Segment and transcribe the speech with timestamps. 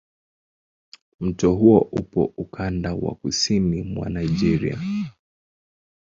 [1.19, 4.79] Mto huo upo ukanda wa kusini mwa Nigeria.